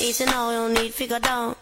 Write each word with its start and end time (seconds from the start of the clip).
Easy 0.00 0.24
now, 0.26 0.50
you 0.50 0.56
don't 0.56 0.74
need 0.74 0.94
figure 0.94 1.18
down. 1.18 1.56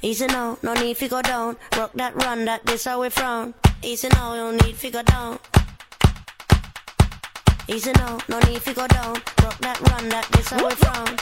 Easy 0.00 0.26
now, 0.26 0.56
no 0.62 0.72
need 0.72 0.96
figure 0.96 1.20
down. 1.20 1.58
Rock 1.76 1.92
that 1.94 2.14
run 2.16 2.46
that 2.46 2.64
this 2.64 2.86
how 2.86 3.02
we 3.02 3.10
frown. 3.10 3.52
Easy 3.82 4.08
now, 4.08 4.32
you 4.32 4.40
don't 4.40 4.64
need 4.64 4.76
figure 4.76 5.02
down. 5.02 5.38
Easy 7.68 7.92
now, 7.92 8.18
no 8.30 8.38
need 8.40 8.62
figure 8.62 8.88
down. 8.88 9.14
Rock 9.42 9.58
that 9.58 9.78
run 9.90 10.08
that 10.08 10.26
this 10.32 10.48
how 10.48 10.66
we 10.66 10.74
frown. 10.74 11.16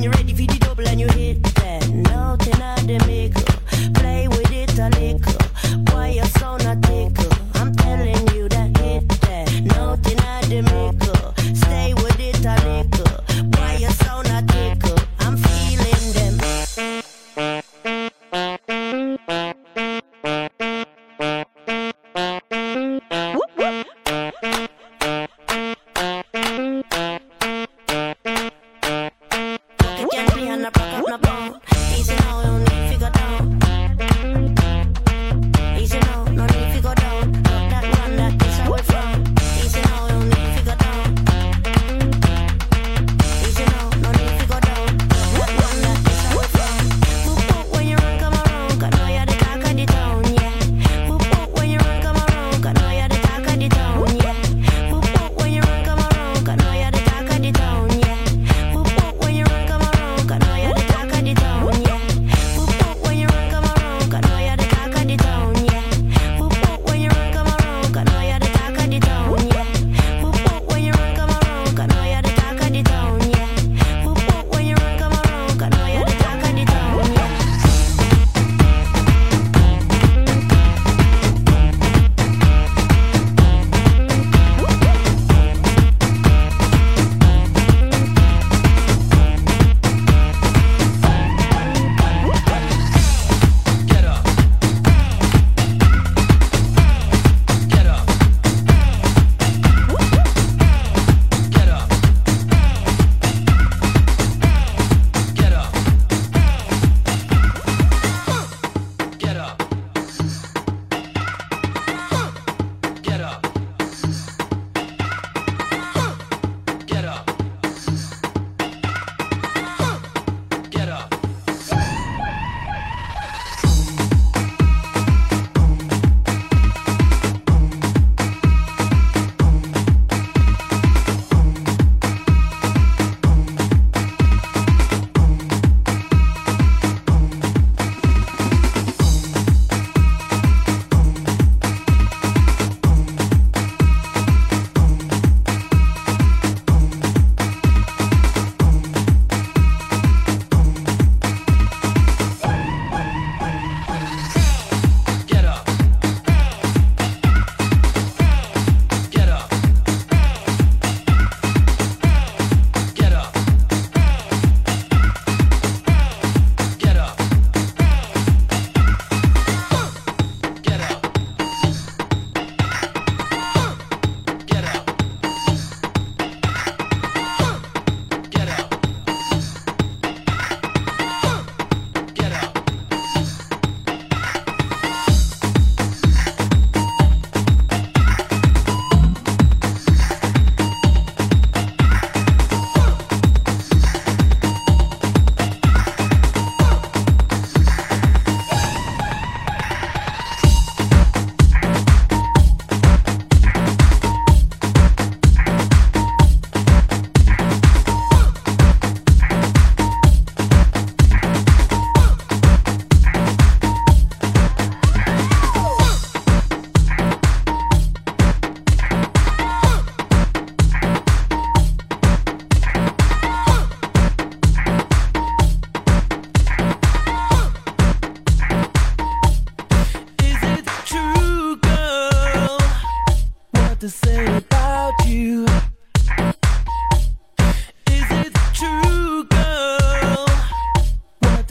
when 0.00 0.04
you're 0.04 0.12
ready 0.12 0.32
for 0.32 0.42
you 0.42 0.59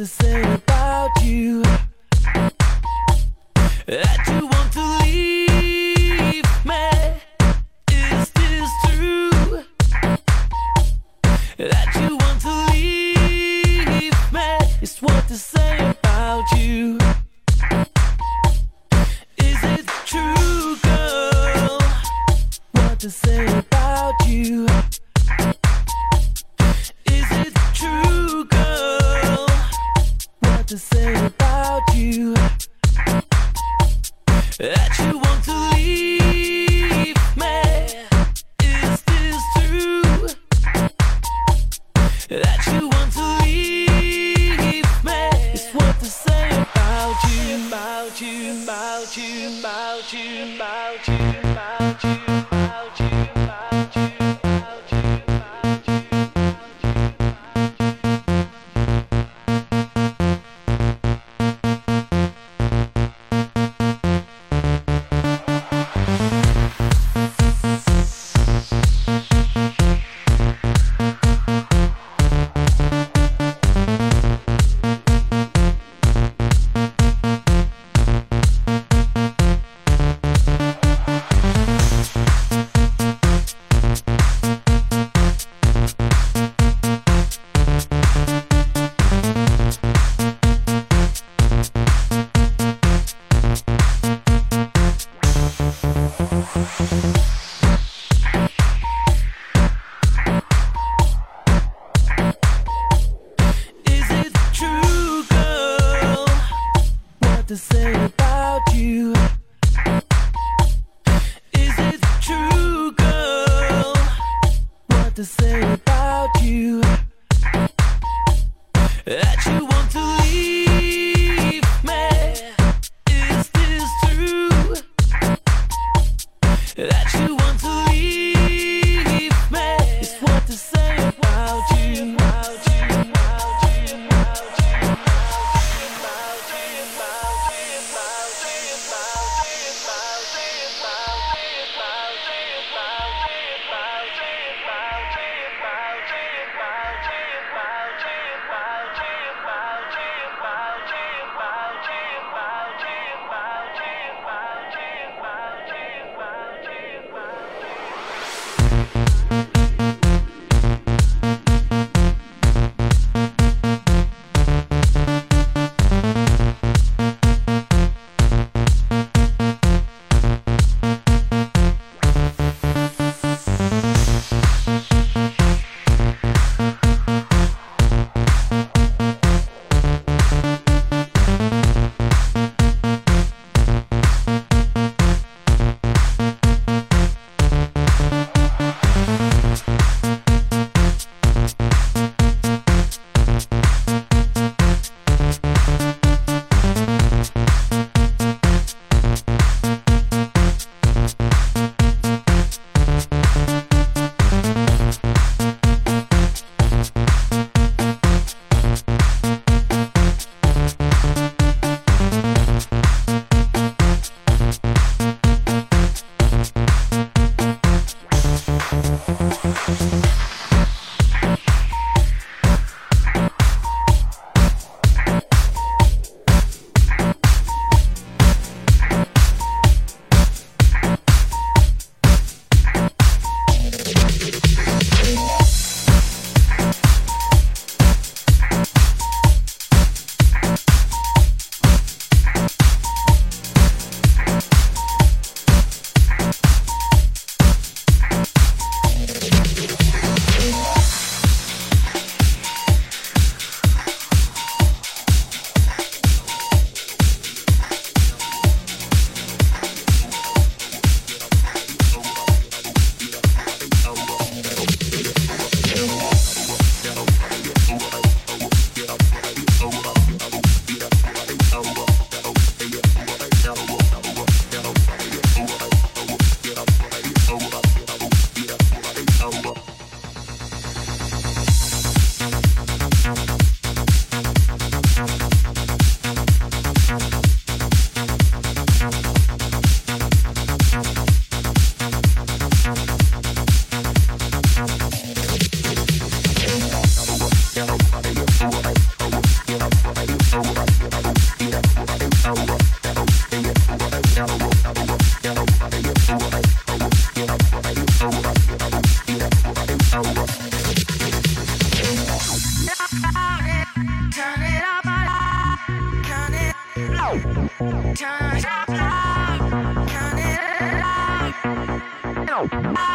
say 0.10 0.42
about 0.42 1.12
you. 1.22 1.62
That 3.86 4.28
you 4.28 4.48
want 4.48 4.59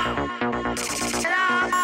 Hello. 0.05 1.84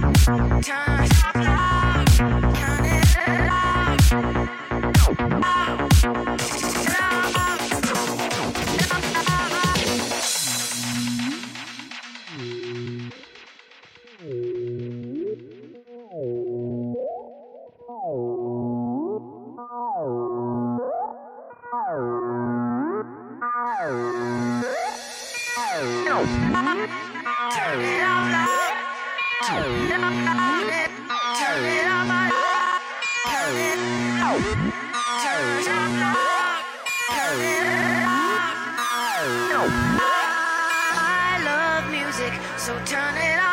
Time 0.00 0.12
to 0.12 1.40
loud. 1.40 1.93
music, 42.24 42.40
so 42.58 42.78
turn 42.84 43.16
it 43.16 43.38
on. 43.38 43.43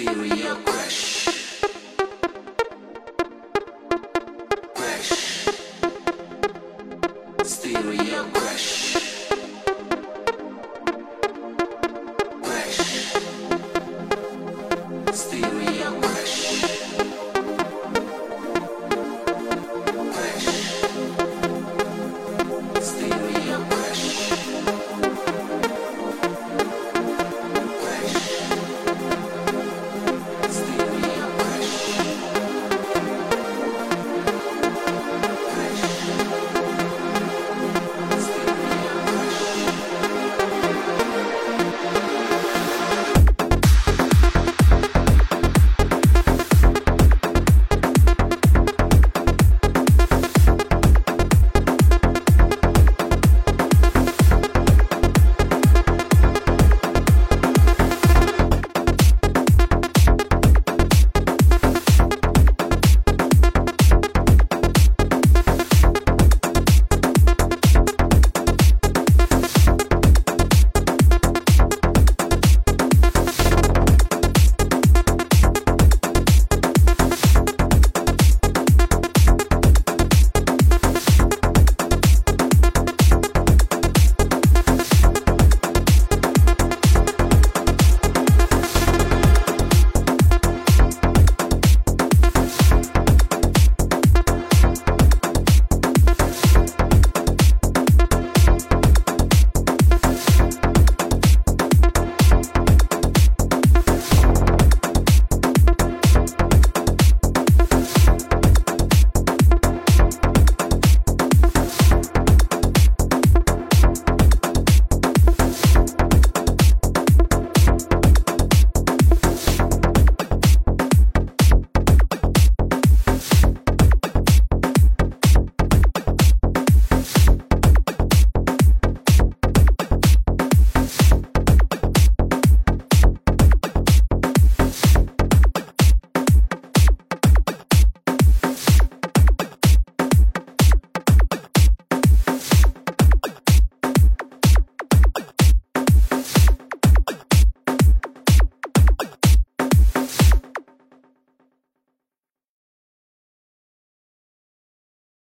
Stereo 0.00 0.69